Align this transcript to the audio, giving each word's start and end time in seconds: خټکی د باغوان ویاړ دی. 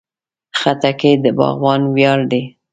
خټکی 0.59 1.11
د 1.23 1.25
باغوان 1.37 1.81
ویاړ 1.95 2.19
دی. 2.31 2.43